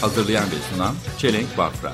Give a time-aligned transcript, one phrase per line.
[0.00, 1.92] Hazırlayan ve sunan Çelenk Bafra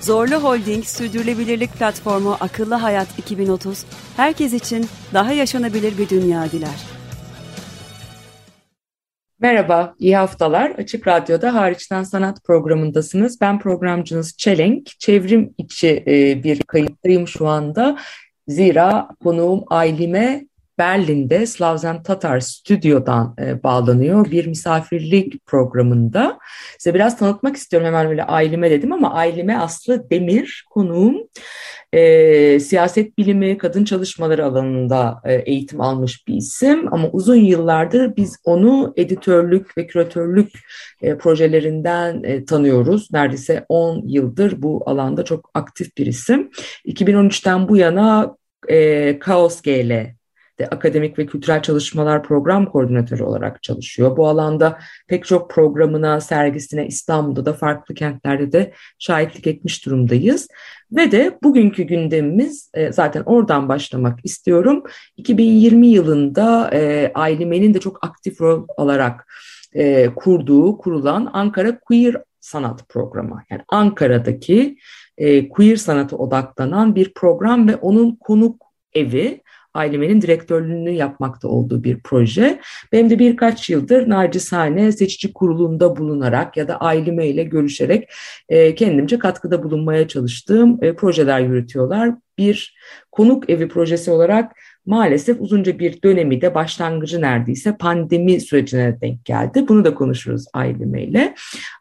[0.00, 3.84] Zorlu Holding Sürdürülebilirlik Platformu Akıllı Hayat 2030,
[4.16, 6.84] herkes için daha yaşanabilir bir dünya diler.
[9.40, 10.70] Merhaba, iyi haftalar.
[10.70, 13.40] Açık Radyo'da Hariçten Sanat programındasınız.
[13.40, 14.86] Ben programcınız Çelenk.
[14.98, 17.98] Çevrim içi e, bir kayıttayım şu anda.
[18.48, 20.46] Zira konuğum Aylime
[20.78, 26.38] Berlin'de Slavzen Tatar Stüdyo'dan e, bağlanıyor bir misafirlik programında.
[26.78, 31.16] Size biraz tanıtmak istiyorum hemen böyle Aylime dedim ama Aylime Aslı Demir konuğum.
[31.92, 38.36] E, siyaset bilimi, kadın çalışmaları alanında e, eğitim almış bir isim ama uzun yıllardır biz
[38.44, 40.50] onu editörlük ve küratörlük
[41.02, 43.08] e, projelerinden e, tanıyoruz.
[43.12, 46.50] Neredeyse 10 yıldır bu alanda çok aktif bir isim.
[46.86, 48.36] 2013'ten bu yana
[48.68, 50.16] e, Kaos GL
[50.58, 54.16] de akademik ve kültürel çalışmalar program koordinatörü olarak çalışıyor.
[54.16, 60.48] Bu alanda pek çok programına, sergisine İstanbul'da da farklı kentlerde de şahitlik etmiş durumdayız.
[60.92, 64.82] Ve de bugünkü gündemimiz e, zaten oradan başlamak istiyorum.
[65.16, 69.26] 2020 yılında e, Aylime'nin de çok aktif rol alarak
[69.72, 73.42] e, kurduğu, kurulan Ankara Queer Sanat Programı.
[73.50, 74.76] Yani Ankara'daki
[75.50, 78.62] queer sanata odaklanan bir program ve onun konuk
[78.94, 79.40] evi
[79.76, 82.60] Ailemenin direktörlüğünü yapmakta olduğu bir proje.
[82.92, 88.10] Benim de birkaç yıldır nacizane seçici kurulunda bulunarak ya da Aileme ile görüşerek
[88.48, 92.14] e, kendimce katkıda bulunmaya çalıştığım e, projeler yürütüyorlar.
[92.38, 92.76] Bir
[93.12, 94.52] konuk evi projesi olarak
[94.86, 99.64] maalesef uzunca bir dönemi de başlangıcı neredeyse pandemi sürecine denk geldi.
[99.68, 101.34] Bunu da konuşuruz aileme ile.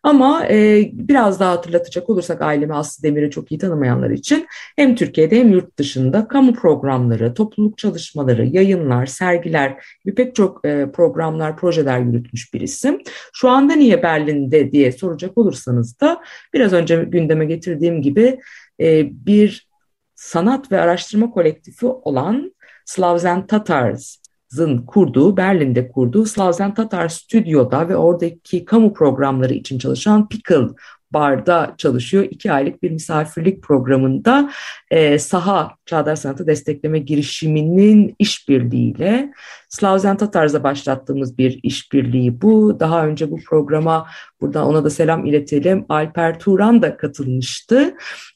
[0.03, 5.39] Ama e, biraz daha hatırlatacak olursak ailemi Aslı Demir'i çok iyi tanımayanlar için hem Türkiye'de
[5.39, 11.99] hem yurt dışında kamu programları, topluluk çalışmaları, yayınlar, sergiler gibi pek çok e, programlar, projeler
[11.99, 13.01] yürütmüş bir isim.
[13.33, 16.21] Şu anda niye Berlin'de diye soracak olursanız da
[16.53, 18.39] biraz önce gündeme getirdiğim gibi
[18.81, 19.67] e, bir
[20.15, 22.54] sanat ve araştırma kolektifi olan
[22.85, 30.67] Slavzen Tatars'ın kurduğu, Berlin'de kurduğu Slavzen Tatar Stüdyo'da ve oradaki kamu programları için çalışan Pickle
[31.11, 32.27] Bar'da çalışıyor.
[32.31, 34.51] İki aylık bir misafirlik programında
[34.91, 39.33] e, saha çağdaş sanatı destekleme girişiminin işbirliğiyle
[39.75, 42.79] Slavzen Tatars'a başlattığımız bir işbirliği bu.
[42.79, 44.07] Daha önce bu programa
[44.41, 45.85] buradan ona da selam iletelim.
[45.89, 47.93] Alper Turan da katılmıştı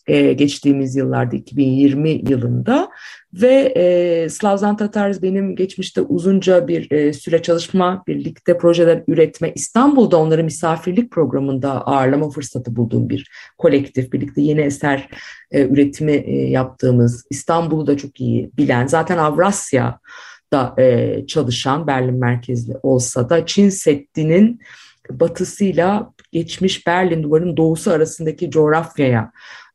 [0.07, 2.89] e, geçtiğimiz yıllarda 2020 yılında
[3.33, 10.17] ve e, Slavzen Tatars benim geçmişte uzunca bir e, süre çalışma, birlikte projeler üretme, İstanbul'da
[10.17, 15.09] onları misafirlik programında ağırlama fırsatı bulduğum bir kolektif, birlikte yeni eser
[15.51, 19.99] e, üretimi e, yaptığımız, İstanbul'u da çok iyi bilen, zaten Avrasya
[20.53, 24.59] da e, çalışan Berlin merkezli olsa da Çin Seddi'nin
[25.09, 29.31] batısıyla geçmiş Berlin duvarının doğusu arasındaki coğrafyaya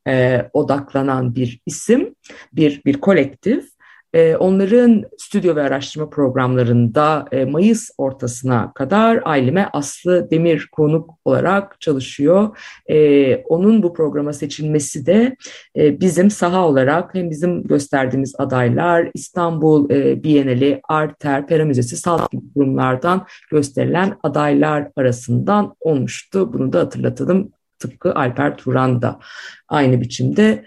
[0.08, 2.14] e, odaklanan bir isim,
[2.52, 3.73] bir bir kolektif.
[4.14, 11.80] E, onların stüdyo ve araştırma programlarında e, Mayıs ortasına kadar Ailime Aslı Demir konuk olarak
[11.80, 12.58] çalışıyor.
[12.90, 15.36] E, onun bu programa seçilmesi de
[15.76, 22.30] e, bizim saha olarak hem bizim gösterdiğimiz adaylar İstanbul e, Bienali, Arter, Pera Müzesi, Salt
[22.30, 26.52] gibi kurumlardan gösterilen adaylar arasından olmuştu.
[26.52, 29.18] Bunu da hatırlatalım tıpkı Alper Turan da
[29.68, 30.64] aynı biçimde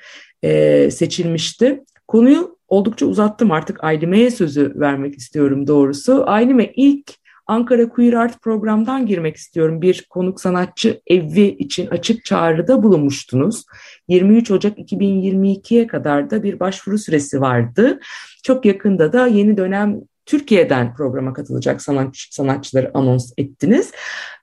[0.92, 1.84] seçilmişti.
[2.08, 6.24] Konuyu oldukça uzattım artık Aylime'ye sözü vermek istiyorum doğrusu.
[6.28, 7.14] Aylime ilk
[7.48, 9.82] Ankara Queer Art programdan girmek istiyorum.
[9.82, 13.66] Bir konuk sanatçı evi için açık çağrıda bulunmuştunuz.
[14.08, 18.00] 23 Ocak 2022'ye kadar da bir başvuru süresi vardı.
[18.44, 23.92] Çok yakında da yeni dönem Türkiye'den programa katılacak sanatçı, sanatçıları anons ettiniz.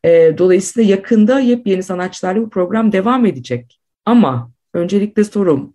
[0.04, 3.80] E, dolayısıyla yakında yepyeni sanatçılarla bu program devam edecek.
[4.06, 5.73] Ama öncelikle sorum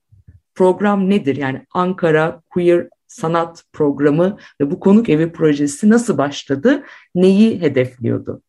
[0.59, 1.35] program nedir?
[1.35, 6.83] Yani Ankara Queer Sanat Programı ve bu konuk evi projesi nasıl başladı?
[7.15, 8.41] Neyi hedefliyordu?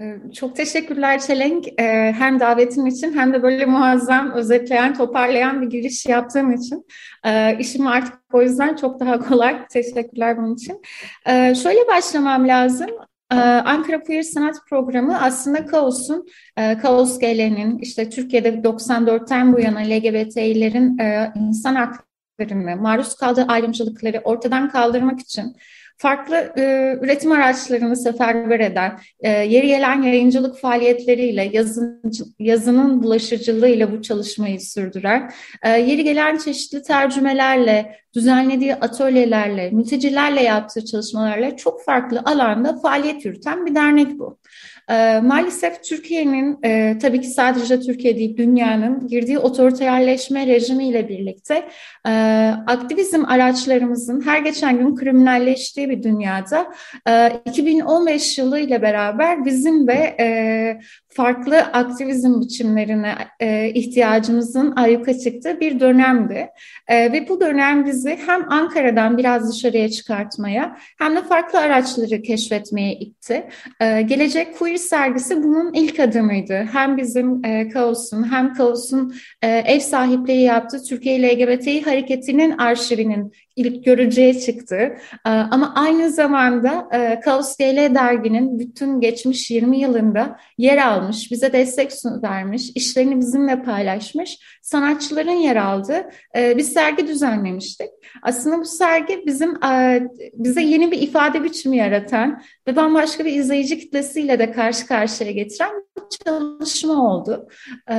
[0.00, 1.66] Ee, çok teşekkürler Çelenk.
[1.68, 6.86] Ee, hem davetin için hem de böyle muazzam, özetleyen, toparlayan bir giriş yaptığım için.
[7.26, 9.66] Ee, işim artık o yüzden çok daha kolay.
[9.66, 10.82] Teşekkürler bunun için.
[11.62, 12.90] Şöyle başlamam lazım.
[13.32, 16.26] Ee, Ankara Queer Sanat Programı aslında Kaos'un,
[16.56, 24.20] e, Kaos GL'nin işte Türkiye'de 94'ten bu yana LGBT'lerin e, insan haklarını, maruz kaldığı ayrımcılıkları
[24.24, 25.56] ortadan kaldırmak için
[25.98, 32.02] farklı e, üretim araçlarını seferber eden, e, yeri gelen yayıncılık faaliyetleriyle, yazın,
[32.38, 35.30] yazının bulaşıcılığıyla bu çalışmayı sürdüren,
[35.62, 43.66] e, yeri gelen çeşitli tercümelerle, düzenlediği atölyelerle, mültecilerle yaptığı çalışmalarla çok farklı alanda faaliyet yürüten
[43.66, 44.38] bir dernek bu.
[44.90, 51.68] E, maalesef Türkiye'nin, e, tabii ki sadece Türkiye değil, dünyanın girdiği otoriterleşme rejimiyle birlikte
[52.06, 52.10] e,
[52.66, 56.72] aktivizm araçlarımızın her geçen gün kriminalleştiği bir dünyada
[57.08, 60.28] e, 2015 yılı ile beraber bizim de e,
[61.08, 63.14] farklı aktivizm biçimlerine
[63.74, 66.46] ihtiyacımızın ayyuka çıktığı bir dönemdi.
[66.90, 73.48] Ve bu dönem bizi hem Ankara'dan biraz dışarıya çıkartmaya hem de farklı araçları keşfetmeye itti.
[73.80, 76.68] Gelecek Queer sergisi bunun ilk adımıydı.
[76.72, 83.84] Hem bizim e, Kaos'un hem Kaos'un e, ev sahipliği yaptığı Türkiye LGBTİ hareketinin arşivinin ilk
[83.84, 84.76] görücüye çıktı.
[85.26, 91.52] E, ama aynı zamanda e, Kaos GL derginin bütün geçmiş 20 yılında yer almış, bize
[91.52, 91.92] destek
[92.22, 97.88] vermiş, işlerini bizimle paylaşmış sanatçıların yer aldığı e, bir sergi düzenlemiştik.
[98.22, 100.02] Aslında bu sergi bizim e,
[100.34, 105.70] bize yeni bir ifade biçimi yaratan ve bambaşka bir izleyici kitlesiyle de karşı karşıya getiren
[105.96, 107.48] bir çalışma oldu.
[107.90, 107.96] E,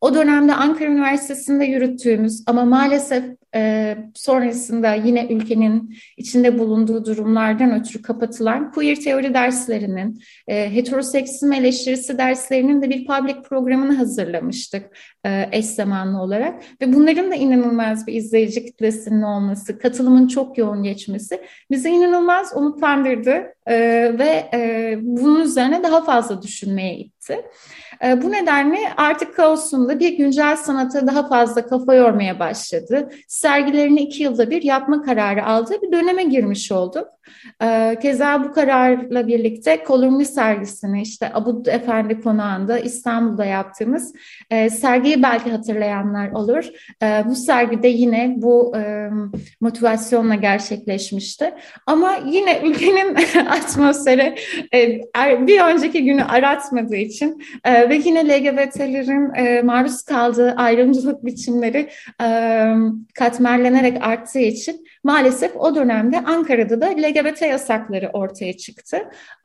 [0.00, 3.24] o dönemde Ankara Üniversitesi'nde yürüttüğümüz ama maalesef
[3.54, 12.18] e, sonrasında yine ülkenin içinde bulunduğu durumlardan ötürü kapatılan queer teori derslerinin, e, heteroseksizm eleştirisi
[12.18, 14.98] derslerinin de bir public programını hazırlamıştık
[15.52, 16.62] eş zamanlı olarak.
[16.80, 21.40] Ve bunların da inanılmaz bir izleyici kitlesinin olması, katılımın çok yoğun geçmesi
[21.70, 23.78] bizi inanılmaz umutlandırdı e,
[24.18, 27.42] ve e, bunun üzerine daha fazla düşünmeye itti.
[28.04, 33.10] E, bu nedenle artık Kaos'un da bir güncel sanata daha fazla kafa yormaya başladı.
[33.28, 37.08] Sergilerini iki yılda bir yapma kararı aldığı bir döneme girmiş olduk.
[37.62, 44.14] E, keza bu kararla birlikte Kolumni sergisini işte Abu Efendi Konağı'nda İstanbul'da yaptığımız
[44.50, 46.64] e, sergiyi belki hatırlayanlar olur.
[47.02, 49.10] E, bu sergide yine bu e,
[49.60, 51.54] motivasyonla gerçekleşmişti.
[51.86, 53.16] Ama yine ülkenin
[53.48, 54.34] atmosferi
[54.74, 61.88] e, bir önceki günü aratmadığı için ve yine LGBT'lerin maruz kaldığı ayrımcılık biçimleri
[63.14, 68.96] katmerlenerek arttığı için maalesef o dönemde Ankara'da da LGBT yasakları ortaya çıktı.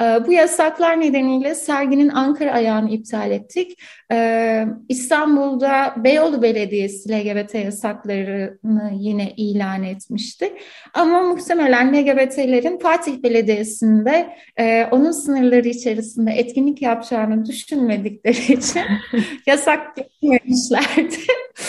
[0.01, 3.79] E, bu yasaklar nedeniyle serginin Ankara ayağını iptal ettik.
[4.11, 10.53] E, İstanbul'da Beyoğlu Belediyesi LGBT yasaklarını yine ilan etmişti.
[10.94, 14.29] Ama muhtemelen LGBT'lerin Fatih Belediyesi'nde
[14.59, 18.81] e, onun sınırları içerisinde etkinlik yapacağını düşünmedikleri için
[19.47, 21.15] yasak etmemişlerdi.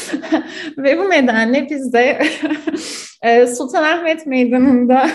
[0.78, 2.22] Ve bu nedenle biz de
[3.46, 5.10] Sultanahmet Meydanı'nda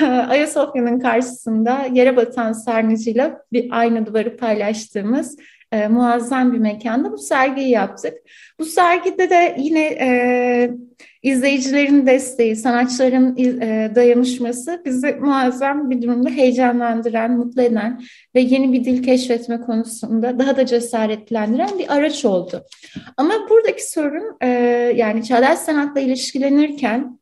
[0.28, 5.36] Ayasofya'nın karşısında yere batan sarnıcıyla bir aynı duvarı paylaştığımız
[5.72, 8.14] e, muazzam bir mekanda bu sergiyi yaptık.
[8.58, 10.70] Bu sergide de yine e,
[11.22, 18.02] izleyicilerin desteği, sanatçıların e, dayanışması bizi muazzam bir durumda heyecanlandıran, mutlu eden
[18.34, 22.64] ve yeni bir dil keşfetme konusunda daha da cesaretlendiren bir araç oldu.
[23.16, 24.48] Ama buradaki sorun e,
[24.96, 27.18] yani çağdaş sanatla ilişkilenirken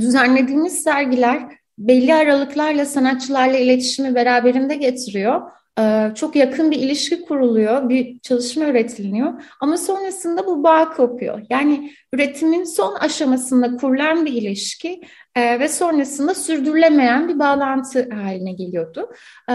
[0.00, 1.42] düzenlediğimiz sergiler
[1.78, 5.42] belli aralıklarla sanatçılarla iletişimi beraberinde getiriyor
[6.14, 11.40] çok yakın bir ilişki kuruluyor, bir çalışma üretiliyor ama sonrasında bu bağ kopuyor.
[11.50, 15.00] Yani üretimin son aşamasında kurulan bir ilişki
[15.36, 19.10] e, ve sonrasında sürdürülemeyen bir bağlantı haline geliyordu.
[19.50, 19.54] E,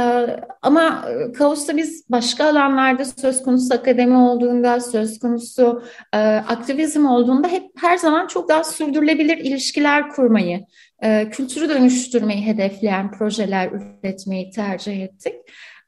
[0.62, 1.06] ama
[1.38, 7.98] Kaos'ta biz başka alanlarda söz konusu akademi olduğunda, söz konusu e, aktivizm olduğunda hep her
[7.98, 10.65] zaman çok daha sürdürülebilir ilişkiler kurmayı,
[11.03, 15.36] e, kültürü dönüştürmeyi hedefleyen projeler üretmeyi tercih ettik.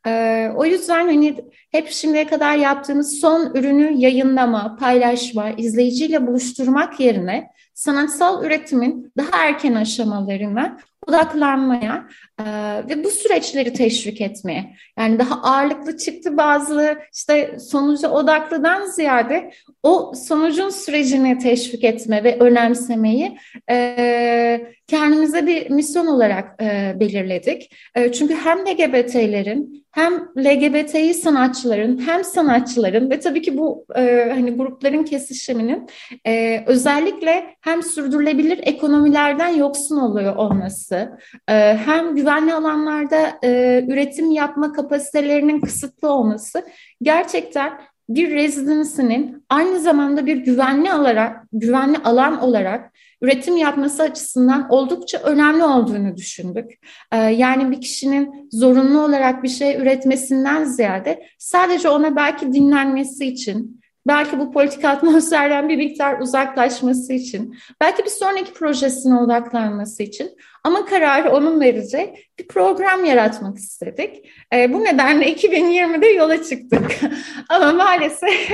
[0.08, 1.36] Ee, o yüzden hani
[1.72, 9.74] hep şimdiye kadar yaptığımız son ürünü yayınlama, paylaşma, izleyiciyle buluşturmak yerine sanatsal üretimin daha erken
[9.74, 12.08] aşamalarına odaklanmaya
[12.40, 12.44] e,
[12.90, 14.76] ve bu süreçleri teşvik etmeye.
[15.00, 19.52] Yani daha ağırlıklı çıktı bazı işte sonuca odaklıdan ziyade
[19.84, 23.38] o sonucun sürecini teşvik etme ve önemsemeyi
[23.70, 27.76] e, kendimize bir misyon olarak e, belirledik.
[27.96, 34.52] E, çünkü hem LGBT'lerin hem LGBTİ sanatçıların hem sanatçıların ve tabii ki bu e, hani
[34.52, 35.88] grupların kesişiminin
[36.28, 41.54] e, özellikle hem sürdürülebilir ekonomilerden yoksun oluyor olması, e,
[41.86, 46.66] hem güvenli alanlarda e, üretim yapma kapasitelerinin kısıtlı olması
[47.02, 55.18] gerçekten bir residency'nin aynı zamanda bir güvenli olarak güvenli alan olarak üretim yapması açısından oldukça
[55.18, 56.72] önemli olduğunu düşündük.
[57.12, 63.82] Ee, yani bir kişinin zorunlu olarak bir şey üretmesinden ziyade sadece ona belki dinlenmesi için
[64.08, 70.32] belki bu politik atmosferden bir miktar uzaklaşması için, belki bir sonraki projesine odaklanması için
[70.64, 74.30] ama kararı onun vereceği bir program yaratmak istedik.
[74.54, 77.00] E, bu nedenle 2020'de yola çıktık.
[77.50, 78.52] ama maalesef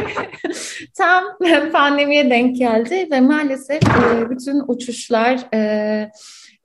[0.97, 1.23] tam
[1.71, 5.39] pandemiye denk geldi ve maalesef e, bütün uçuşlar...
[5.53, 6.11] E,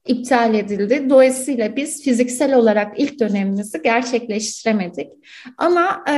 [0.06, 1.10] iptal edildi.
[1.10, 5.08] Dolayısıyla biz fiziksel olarak ilk dönemimizi gerçekleştiremedik.
[5.58, 6.14] Ama e,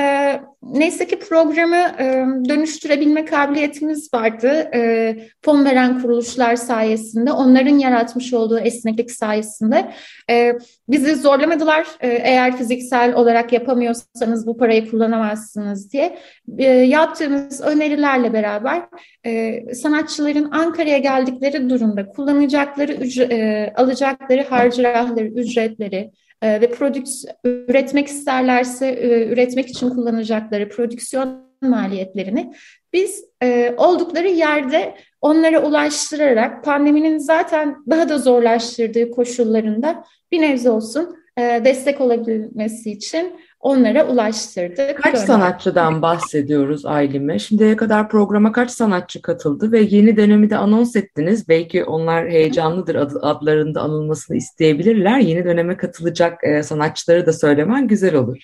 [0.62, 4.70] neyse ki programı e, dönüştürebilme kabiliyetimiz vardı.
[4.74, 9.92] E, fon veren kuruluşlar sayesinde, onların yaratmış olduğu esneklik sayesinde
[10.30, 10.52] e,
[10.88, 11.86] bizi zorlamadılar.
[12.00, 16.18] E, eğer fiziksel olarak yapamıyorsanız bu parayı kullanamazsınız diye.
[16.58, 18.82] E, yaptığımız önerilerle beraber
[19.26, 26.10] e, sanatçıların Ankara'ya geldikleri durumda kullanacakları ücret, e, alacakları harcırahları, ücretleri
[26.42, 32.52] e, ve prodüks üretmek isterlerse e, üretmek için kullanacakları prodüksiyon maliyetlerini
[32.92, 41.17] biz e, oldukları yerde onlara ulaştırarak pandeminin zaten daha da zorlaştırdığı koşullarında bir nebze olsun
[41.38, 45.02] destek olabilmesi için onlara ulaştırdık.
[45.02, 45.26] Kaç Böyle.
[45.26, 47.38] sanatçıdan bahsediyoruz Aylin'e?
[47.38, 51.48] Şimdiye kadar programa kaç sanatçı katıldı ve yeni dönemi de anons ettiniz.
[51.48, 55.18] Belki onlar heyecanlıdır ad- adlarında anılmasını isteyebilirler.
[55.18, 58.38] Yeni döneme katılacak e, sanatçıları da söylemen güzel olur.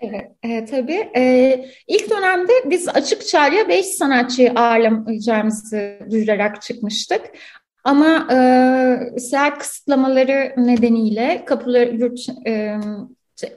[0.00, 1.08] Evet, e, tabii.
[1.16, 7.20] E, ilk dönemde biz açık çağrıya 5 sanatçıyı ağırlamayacağımızı duyurarak çıkmıştık.
[7.84, 12.76] Ama e, seyahat kısıtlamaları nedeniyle kapıları yurt e,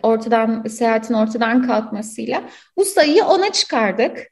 [0.03, 2.43] ortadan seyahatin ortadan kalkmasıyla
[2.77, 4.31] bu sayıyı ona çıkardık.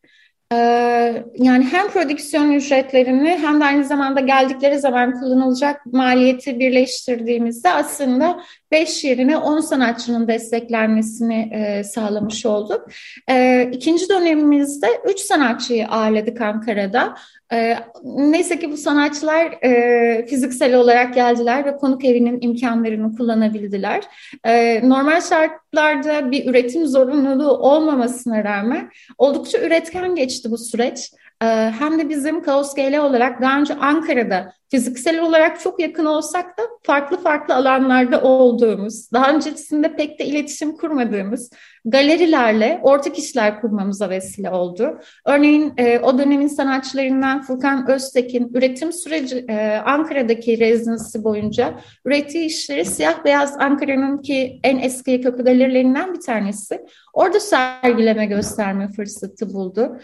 [0.52, 8.42] Ee, yani hem prodüksiyon ücretlerini hem de aynı zamanda geldikleri zaman kullanılacak maliyeti birleştirdiğimizde aslında
[8.76, 12.90] 5 yerine 10 sanatçının desteklenmesini e, sağlamış olduk.
[13.30, 17.16] E, ikinci dönemimizde 3 sanatçıyı ağırladık Ankara'da.
[17.54, 24.04] E, neyse ki bu sanatçılar e, fiziksel olarak geldiler ve konuk evinin imkanlarını kullanabildiler.
[24.44, 31.12] E, normal şartlarda bir üretim zorunluluğu olmamasına rağmen oldukça üretken geçti bu süreç.
[31.44, 31.46] E,
[31.80, 36.64] hem de bizim Kaos GL olarak daha önce Ankara'da fiziksel olarak çok yakın olsak da
[36.84, 41.50] farklı farklı alanlarda olduğumuz, daha öncesinde pek de iletişim kurmadığımız
[41.86, 45.00] galerilerle ortak işler kurmamıza vesile oldu.
[45.26, 52.86] Örneğin e, o dönemin sanatçılarından Furkan Öztekin üretim süreci e, Ankara'daki rezidansı boyunca ürettiği işleri
[52.86, 56.86] siyah beyaz Ankara'nın ki en eski kapı galerilerinden bir tanesi.
[57.14, 60.00] Orada sergileme gösterme fırsatı buldu.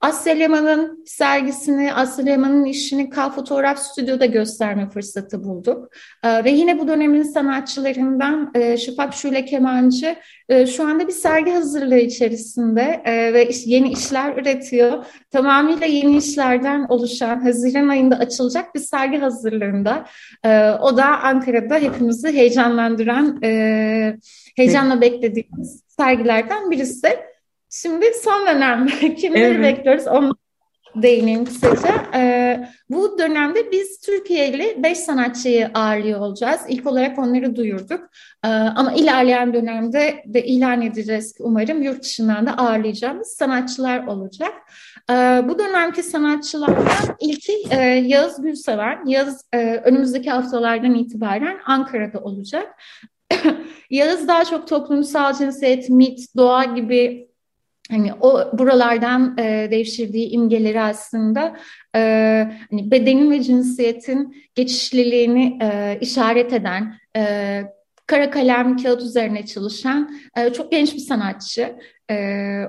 [0.00, 5.88] Asya Leman'ın sergisini, Asya Leman'ın işini K Fotoğraf Stüdyo'da gösterme fırsatı bulduk.
[6.24, 10.16] Ee, ve yine bu dönemin sanatçılarından e, Şafak Şule Kemancı
[10.48, 15.04] e, şu anda bir sergi hazırlığı içerisinde e, ve iş, yeni işler üretiyor.
[15.30, 20.06] Tamamıyla yeni işlerden oluşan Haziran ayında açılacak bir sergi hazırlığında.
[20.44, 24.16] E, o da Ankara'da hepimizi heyecanlandıran, e,
[24.56, 27.29] heyecanla beklediğimiz sergilerden birisi.
[27.70, 28.86] Şimdi son dönem
[29.16, 29.62] kimleri Evet.
[29.62, 30.36] bekliyoruz onu
[30.94, 31.94] değineyim kısaca.
[32.14, 36.60] Ee, bu dönemde biz Türkiye'li 5 sanatçıyı ağırlıyor olacağız.
[36.68, 38.00] İlk olarak onları duyurduk.
[38.44, 44.52] Ee, ama ilerleyen dönemde de ilan edeceğiz umarım yurt dışından da ağırlayacağımız sanatçılar olacak.
[45.10, 49.06] Ee, bu dönemki sanatçılardan ilki e, Yağız Gülseven.
[49.06, 52.82] Yağız e, önümüzdeki haftalardan itibaren Ankara'da olacak.
[53.90, 57.29] Yağız daha çok toplumsal cinsiyet, mit, doğa gibi
[57.90, 61.56] hani o buralardan e, devşirdiği imgeleri aslında
[61.96, 62.00] e,
[62.70, 67.62] hani bedenin ve cinsiyetin geçişliliğini e, işaret eden e,
[68.06, 71.76] kara kalem kağıt üzerine çalışan e, çok genç bir sanatçı.
[72.10, 72.16] E,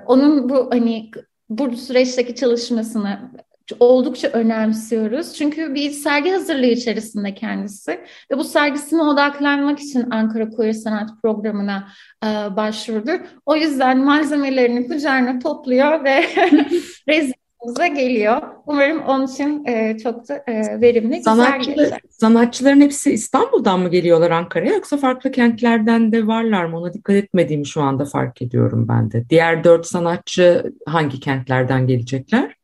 [0.06, 1.12] onun bu hani
[1.50, 3.32] bu süreçteki çalışmasını
[3.80, 5.34] oldukça önemsiyoruz.
[5.34, 7.92] Çünkü bir sergi hazırlığı içerisinde kendisi
[8.32, 11.88] ve bu sergisine odaklanmak için Ankara Queer Sanat Programı'na
[12.24, 13.12] e, başvurdu.
[13.46, 16.24] O yüzden malzemelerini kucağına topluyor ve
[17.10, 18.42] rezil başımıza geliyor.
[18.66, 22.00] Umarım onun için e, çok da e, verimli, güzel Sanatçılar, geçer.
[22.10, 26.78] sanatçıların hepsi İstanbul'dan mı geliyorlar Ankara'ya yoksa farklı kentlerden de varlar mı?
[26.80, 29.30] Ona dikkat etmediğimi şu anda fark ediyorum ben de.
[29.30, 32.61] Diğer dört sanatçı hangi kentlerden gelecekler?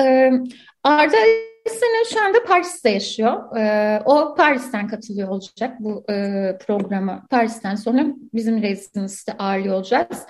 [0.00, 0.30] Ee,
[0.84, 1.16] Arda
[1.68, 3.56] Sene şu anda Paris'te yaşıyor.
[3.56, 6.14] Ee, o Paris'ten katılıyor olacak bu e,
[6.66, 7.26] programa.
[7.30, 10.26] Paris'ten sonra bizim rezidansı ağırlıyor olacağız.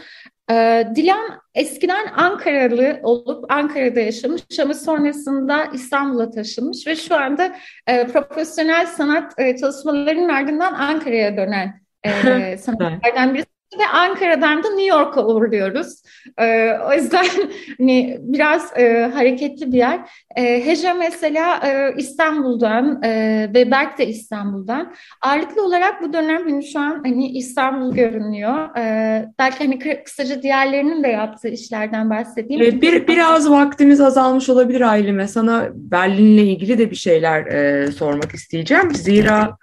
[0.50, 7.56] Ee, Dilan eskiden Ankaralı olup Ankara'da yaşamış ama sonrasında İstanbul'a taşınmış ve şu anda
[7.86, 12.10] e, profesyonel sanat e, çalışmalarının ardından Ankara'ya dönen e,
[12.58, 13.53] sanatçılardan birisi.
[13.78, 16.02] Ve Ankara'dan da New York'a uğurluyoruz.
[16.38, 17.24] Ee, o yüzden
[17.78, 20.00] hani biraz e, hareketli bir yer.
[20.36, 23.10] E, Heja mesela e, İstanbul'dan e,
[23.54, 24.94] ve Berk de İstanbul'dan.
[25.22, 28.76] Ağırlıklı olarak bu dönem hani şu an hani İstanbul görünüyor.
[28.78, 32.62] E, belki hani kı- kısaca diğerlerinin de yaptığı işlerden bahsedeyim.
[32.62, 35.28] Evet, bir, biraz vaktimiz azalmış olabilir Ailime.
[35.28, 38.94] Sana Berlin'le ilgili de bir şeyler e, sormak isteyeceğim.
[38.94, 39.56] Zira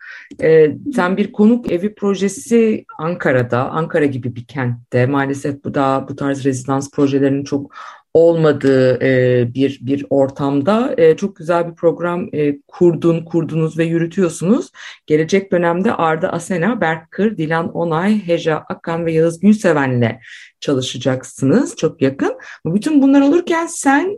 [0.44, 6.16] e, sen bir konuk evi projesi Ankara'da, Ankara gibi bir kentte maalesef bu da bu
[6.16, 7.72] tarz rezidans projelerinin çok
[8.14, 14.72] olmadığı e, bir bir ortamda e, çok güzel bir program e, kurdun, kurdunuz ve yürütüyorsunuz.
[15.08, 20.20] Gelecek dönemde Arda Asena, Berk Dilan Onay, Heja Akkan ve Yağız Günseven'le
[20.60, 22.38] çalışacaksınız çok yakın.
[22.66, 24.18] Bütün bunlar olurken sen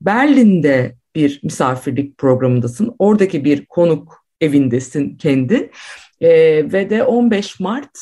[0.00, 2.94] Berlin'de bir misafirlik programındasın.
[2.98, 5.70] Oradaki bir konuk evindesin kendin.
[6.20, 6.30] E,
[6.72, 7.98] ve de 15 Mart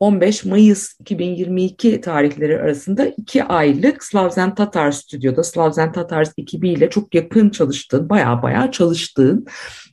[0.00, 7.50] 15 Mayıs 2022 tarihleri arasında iki aylık Slavzen Tatar stüdyoda Slavzen Tatars ekibiyle çok yakın
[7.50, 9.46] çalıştığın, baya baya çalıştığın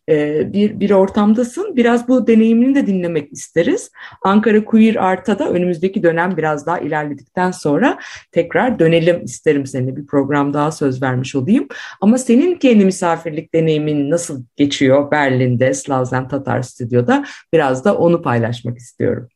[0.10, 1.76] e, bir, bir ortamdasın.
[1.76, 3.92] Biraz bu deneyimini de dinlemek isteriz.
[4.22, 8.00] Ankara Queer Art'a da önümüzdeki dönem biraz daha ilerledikten sonra
[8.32, 11.68] tekrar dönelim isterim seninle bir program daha söz vermiş olayım.
[12.02, 18.78] Ama senin kendi misafirlik deneyimin nasıl geçiyor Berlin'de Slavzen Tatar stüdyoda biraz da onu paylaşmak
[18.78, 19.30] istiyorum.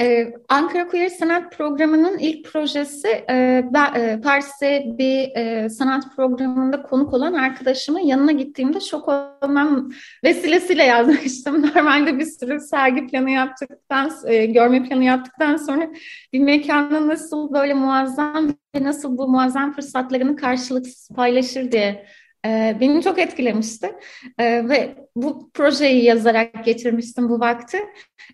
[0.00, 3.62] Ee, Ankara Queer Sanat Programı'nın ilk projesi e,
[3.96, 9.90] e, Paris'te bir e, sanat programında konuk olan arkadaşımın yanına gittiğimde şok olmam
[10.24, 11.62] vesilesiyle yazmıştım.
[11.76, 15.90] Normalde bir sürü sergi planı yaptıktan, e, görme planı yaptıktan sonra
[16.32, 22.06] bir mekanın nasıl böyle muazzam ve nasıl bu muazzam fırsatlarını karşılıksız paylaşır diye
[22.46, 23.94] e, beni çok etkilemişti
[24.38, 27.78] e, ve bu projeyi yazarak geçirmiştim bu vakti.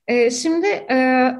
[0.07, 0.97] E, şimdi e,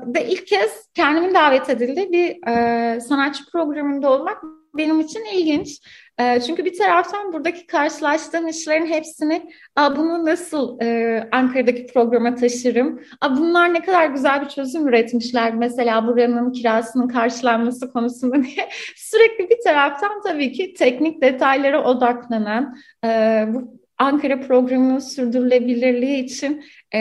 [0.07, 4.43] de ilk kez kendimin davet edildiği bir e, sanatçı programında olmak
[4.77, 5.81] benim için ilginç.
[6.21, 13.01] E, çünkü bir taraftan buradaki karşılaştığım işlerin hepsini Aa, bunu nasıl e, Ankara'daki programa taşırım?
[13.21, 15.55] Aa, bunlar ne kadar güzel bir çözüm üretmişler.
[15.55, 23.09] Mesela buranın kirasının karşılanması konusunda diye sürekli bir taraftan tabii ki teknik detaylara odaklanan e,
[23.49, 27.01] bu Ankara programının sürdürülebilirliği için e,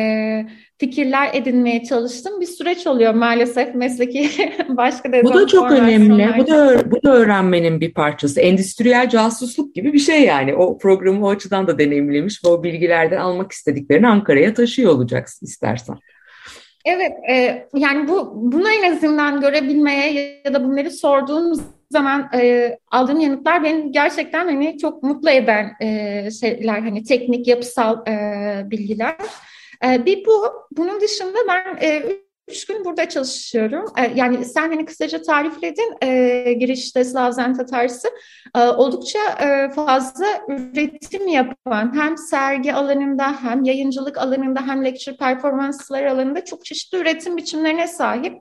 [0.78, 2.42] fikirler edinmeye çalıştım.
[2.42, 4.30] Bir süreç oluyor maalesef mesleki
[4.70, 6.30] başka Bu da çok önemli.
[6.38, 8.42] Bu da bu da öğrenmenin bir parçası.
[8.42, 10.56] Endüstriyel casusluk gibi bir şey yani.
[10.56, 15.96] O programı o açıdan da deneyimlemiş ve o bilgilerden almak istediklerini Ankara'ya taşıyor olacaksın istersen.
[16.86, 21.54] Evet, e, yani bu bunu en azından görebilmeye ya da bunları sorduğum
[21.92, 28.08] zaman e, aldığım yanıtlar beni gerçekten hani çok mutlu eden e, şeyler, hani teknik, yapısal
[28.08, 29.16] e, bilgiler.
[29.86, 32.04] E, bir bu, bunun dışında ben e,
[32.52, 33.86] üç gün burada çalışıyorum.
[33.98, 38.08] E, yani sen hani kısaca tarifledin e, girişte Slavzen Tatars'ı.
[38.56, 46.04] E, oldukça e, fazla üretim yapan hem sergi alanında hem yayıncılık alanında hem lecture performanslar
[46.04, 48.34] alanında çok çeşitli üretim biçimlerine sahip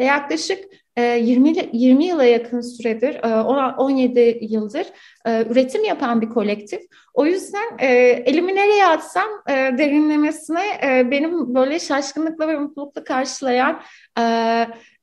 [0.00, 0.64] ve yaklaşık
[1.00, 3.42] 20 20 yıla yakın süredir, e,
[3.78, 4.86] 17 yıldır
[5.26, 6.80] e, üretim yapan bir kolektif.
[7.14, 7.86] O yüzden e,
[8.26, 13.80] elimi nereye atsam e, derinlemesine e, benim böyle şaşkınlıkla ve mutlulukla karşılayan
[14.18, 14.22] e,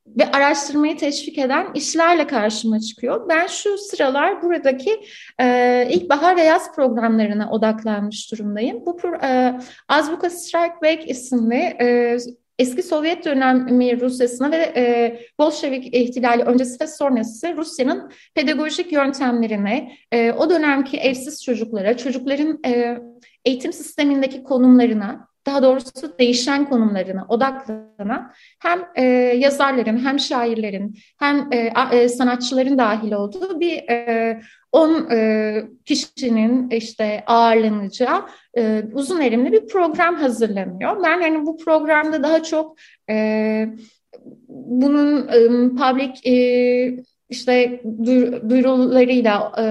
[0.08, 3.30] ve araştırmayı teşvik eden işlerle karşıma çıkıyor.
[3.30, 5.02] Ben şu sıralar buradaki
[5.42, 8.86] e, ilkbahar ve yaz programlarına odaklanmış durumdayım.
[8.86, 12.18] Bu e, Azbuka Strike Back isimli e,
[12.60, 20.32] eski Sovyet dönemi Rusyasına ve e, Bolşevik ihtilali öncesi ve sonrası Rusya'nın pedagojik yöntemlerine, e,
[20.32, 22.98] o dönemki evsiz çocuklara, çocukların e,
[23.46, 29.04] eğitim sistemindeki konumlarına, daha doğrusu değişen konumlarına odaklanan hem e,
[29.38, 37.24] yazarların hem şairlerin hem e, e, sanatçıların dahil olduğu bir e, 10 e, kişinin işte
[37.28, 38.22] ağırlanacağı
[38.58, 41.04] e, uzun erimli bir program hazırlanıyor.
[41.04, 42.78] Ben hani bu programda daha çok
[43.10, 43.68] e,
[44.48, 46.36] bunun e, public e,
[47.36, 47.82] işte
[48.50, 49.64] duyurularıyla e,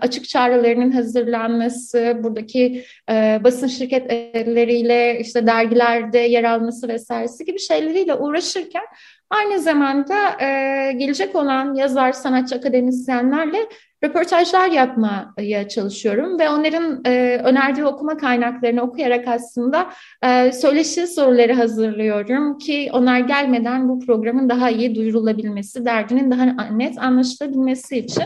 [0.00, 8.84] açık çağrılarının hazırlanması, buradaki e, basın şirketleriyle işte dergilerde yer alması vesairesi gibi şeyleriyle uğraşırken
[9.30, 10.46] aynı zamanda e,
[10.92, 13.58] gelecek olan yazar, sanatçı, akademisyenlerle
[14.04, 19.90] röportajlar yapmaya çalışıyorum ve onların e, önerdiği okuma kaynaklarını okuyarak aslında
[20.22, 26.98] e, söyleşi soruları hazırlıyorum ki onlar gelmeden bu programın daha iyi duyurulabilmesi, derdinin daha net
[26.98, 28.24] anlaşılabilmesi için.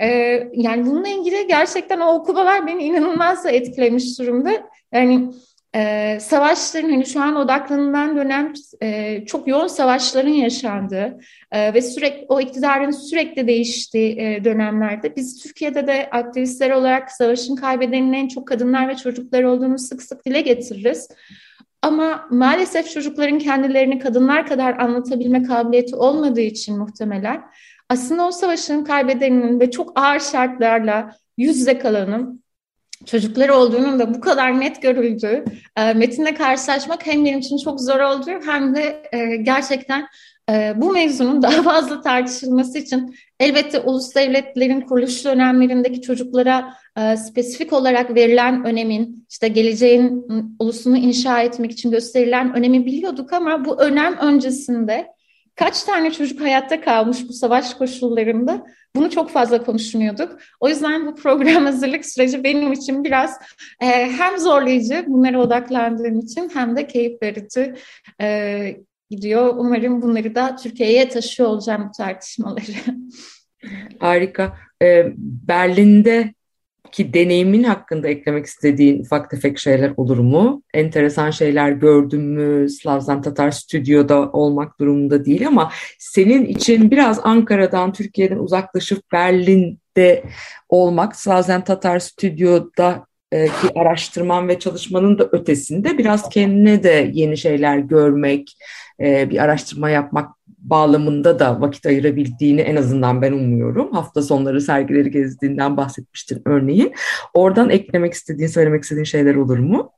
[0.00, 0.08] E,
[0.52, 4.50] yani bununla ilgili gerçekten o okumalar beni inanılmaz etkilemiş durumda.
[4.92, 5.30] Yani
[5.76, 11.18] e, savaşların hani şu an odaklanılan dönem e, çok yoğun savaşların yaşandığı
[11.52, 17.56] e, ve sürekli o iktidarın sürekli değiştiği e, dönemlerde biz Türkiye'de de aktivistler olarak savaşın
[17.56, 21.08] kaybedenin en çok kadınlar ve çocuklar olduğunu sık sık dile getiririz.
[21.82, 27.42] Ama maalesef çocukların kendilerini kadınlar kadar anlatabilme kabiliyeti olmadığı için muhtemelen
[27.88, 32.45] aslında o savaşın kaybedeninin ve çok ağır şartlarla yüz yüze kalanın
[33.06, 35.44] çocukları olduğunun da bu kadar net görüldüğü
[35.76, 40.06] e, metinle karşılaşmak hem benim için çok zor oldu hem de e, gerçekten
[40.50, 47.72] e, bu mevzunun daha fazla tartışılması için elbette ulus devletlerin kuruluş dönemlerindeki çocuklara e, spesifik
[47.72, 50.26] olarak verilen önemin, işte geleceğin
[50.58, 55.15] ulusunu inşa etmek için gösterilen önemi biliyorduk ama bu önem öncesinde
[55.56, 58.66] kaç tane çocuk hayatta kalmış bu savaş koşullarında
[58.96, 60.38] bunu çok fazla konuşmuyorduk.
[60.60, 63.38] O yüzden bu program hazırlık süreci benim için biraz
[63.82, 67.74] e, hem zorlayıcı bunlara odaklandığım için hem de keyif verici
[68.20, 68.76] e,
[69.10, 69.54] gidiyor.
[69.56, 72.96] Umarım bunları da Türkiye'ye taşıyor olacağım bu tartışmaları.
[73.98, 74.56] Harika.
[74.82, 76.34] Ee, Berlin'de
[76.96, 80.62] ki deneyimin hakkında eklemek istediğin ufak tefek şeyler olur mu?
[80.74, 82.70] Enteresan şeyler gördün mü?
[82.70, 90.24] Slavzan Tatar stüdyoda olmak durumunda değil ama senin için biraz Ankara'dan, Türkiye'den uzaklaşıp Berlin'de
[90.68, 97.78] olmak, Slavzan Tatar stüdyoda ki araştırman ve çalışmanın da ötesinde biraz kendine de yeni şeyler
[97.78, 98.56] görmek,
[99.00, 103.92] bir araştırma yapmak bağlamında da vakit ayırabildiğini en azından ben umuyorum.
[103.92, 106.92] Hafta sonları sergileri gezdiğinden bahsetmiştin örneğin.
[107.34, 109.92] Oradan eklemek istediğin, söylemek istediğin şeyler olur mu?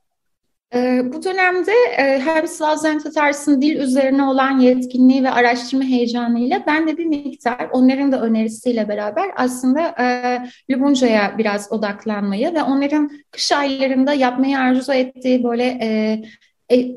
[1.13, 7.05] bu dönemde hem Slavzen Tatars'ın dil üzerine olan yetkinliği ve araştırma heyecanıyla ben de bir
[7.05, 10.05] miktar onların da önerisiyle beraber aslında e,
[10.71, 16.21] Lubunca'ya biraz odaklanmayı ve onların kış aylarında yapmayı arzu ettiği böyle e,
[16.75, 16.95] e,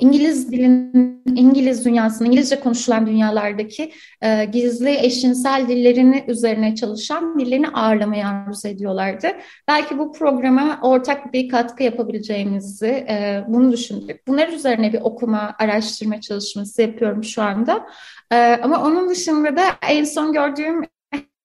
[0.00, 8.26] İngiliz dilin, İngiliz dünyasının, İngilizce konuşulan dünyalardaki e, gizli eşcinsel dillerini üzerine çalışan dillerini ağırlamayı
[8.26, 9.26] arzu ediyorlardı.
[9.68, 14.26] Belki bu programa ortak bir katkı yapabileceğimizi e, bunu düşündük.
[14.26, 17.86] Bunlar üzerine bir okuma, araştırma çalışması yapıyorum şu anda.
[18.32, 20.82] E, ama onun dışında da en son gördüğüm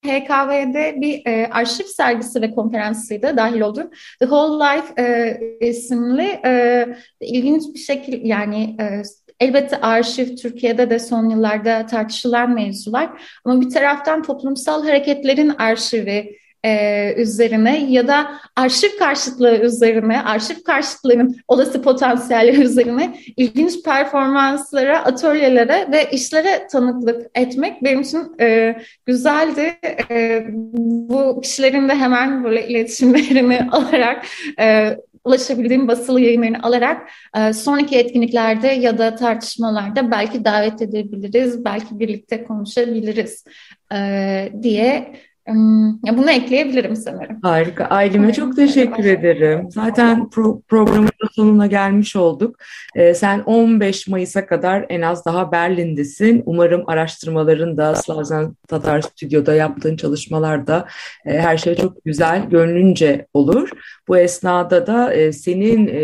[0.06, 3.90] HKV'de bir e, arşiv sergisi ve konferansıydı dahil oldum.
[4.20, 6.86] The Whole Life e, isimli e,
[7.22, 9.02] ilginç bir şekilde yani e,
[9.42, 13.10] Elbette arşiv Türkiye'de de son yıllarda tartışılan mevzular
[13.46, 21.36] ama bir taraftan toplumsal hareketlerin arşivi, e, üzerine ya da arşiv karşıtlığı üzerine, arşiv karşıtlığının
[21.48, 29.74] olası potansiyelleri üzerine ilginç performanslara, atölyelere ve işlere tanıklık etmek benim için e, güzeldi.
[30.12, 30.46] E,
[31.10, 34.26] bu kişilerin de hemen böyle iletişimlerini alarak
[34.60, 42.00] e, ulaşabildiğim basılı yayınlarını alarak e, sonraki etkinliklerde ya da tartışmalarda belki davet edebiliriz, belki
[42.00, 43.46] birlikte konuşabiliriz
[43.94, 45.16] e, diye
[46.04, 47.40] ya bunu ekleyebilirim sanırım.
[47.42, 47.86] Harika.
[47.86, 49.68] Aileme çok teşekkür ederim.
[49.72, 52.56] Zaten pro programın sonuna gelmiş olduk.
[52.96, 56.44] Ee, sen 15 Mayıs'a kadar en az daha Berlin'desin.
[56.46, 60.88] Umarım araştırmaların da Slavzen Tatar Stüdyo'da yaptığın çalışmalar da
[61.26, 63.70] e, her şey çok güzel, gönlünce olur.
[64.08, 66.02] Bu esnada da e, senin e,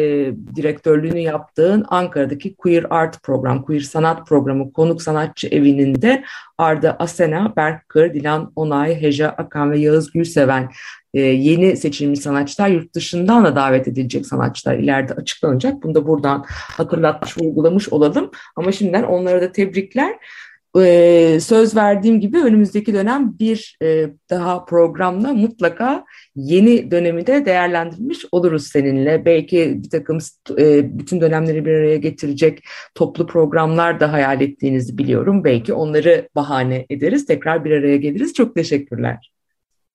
[0.55, 6.23] direktörlüğünü yaptığın Ankara'daki Queer Art Program, Queer Sanat Programı Konuk Sanatçı Evi'nin de
[6.57, 10.69] Arda Asena, Berk Kır, Dilan Onay, Heja Akan ve Yağız Gülseven
[11.13, 15.83] e, yeni seçilmiş sanatçılar yurt dışından da davet edilecek sanatçılar ileride açıklanacak.
[15.83, 18.31] Bunu da buradan hatırlatmış, vurgulamış olalım.
[18.55, 20.15] Ama şimdiden onlara da tebrikler.
[20.79, 28.25] Ee, söz verdiğim gibi önümüzdeki dönem bir e, daha programla mutlaka yeni dönemi de değerlendirmiş
[28.31, 29.25] oluruz seninle.
[29.25, 30.17] Belki bir takım
[30.59, 32.63] e, bütün dönemleri bir araya getirecek
[32.95, 35.43] toplu programlar da hayal ettiğinizi biliyorum.
[35.43, 38.33] Belki onları bahane ederiz, tekrar bir araya geliriz.
[38.33, 39.31] Çok teşekkürler.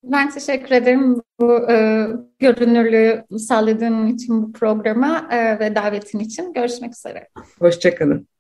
[0.04, 2.06] Ben teşekkür ederim bu e,
[2.38, 6.52] görünürlüğü sağladığın için bu programa e, ve davetin için.
[6.52, 7.28] Görüşmek üzere.
[7.58, 8.31] Hoşçakalın.